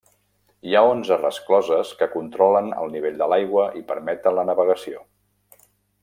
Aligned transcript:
Hi 0.69 0.71
ha 0.77 0.81
onze 0.91 1.17
rescloses 1.19 1.91
que 2.01 2.07
controlen 2.15 2.71
el 2.85 2.89
nivell 2.97 3.19
de 3.23 3.27
l'aigua 3.33 3.67
i 3.81 3.87
permeten 3.95 4.39
la 4.39 4.47
navegació. 4.51 5.05